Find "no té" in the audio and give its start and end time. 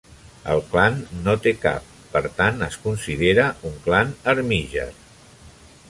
1.27-1.53